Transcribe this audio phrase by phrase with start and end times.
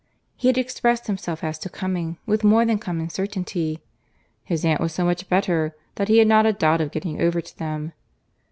[0.35, 3.83] He had expressed himself as to coming, with more than common certainty.
[4.43, 7.39] "His aunt was so much better, that he had not a doubt of getting over
[7.39, 7.93] to them."